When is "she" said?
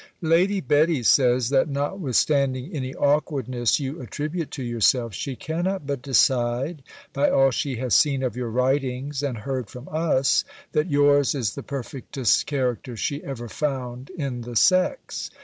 5.13-5.35, 7.51-7.75, 12.97-13.23